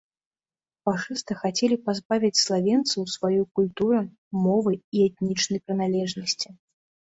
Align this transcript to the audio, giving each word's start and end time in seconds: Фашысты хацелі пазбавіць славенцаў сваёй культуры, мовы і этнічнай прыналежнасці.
Фашысты 0.87 1.33
хацелі 1.41 1.77
пазбавіць 1.89 2.39
славенцаў 2.45 3.01
сваёй 3.17 3.45
культуры, 3.61 4.01
мовы 4.49 4.71
і 4.81 4.97
этнічнай 5.07 5.65
прыналежнасці. 5.69 6.47